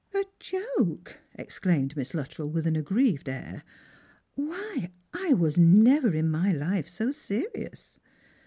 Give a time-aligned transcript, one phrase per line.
[0.15, 3.61] "A joke!" exclaimed Miss Luttrell with an aggrieved air,"
[4.33, 7.99] why, I was never in my life so serious.